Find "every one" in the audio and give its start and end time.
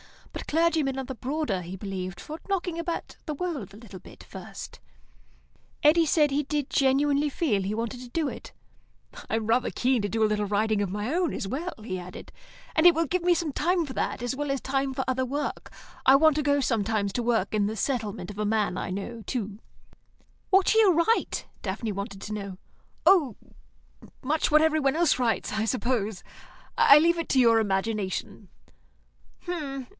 24.63-24.95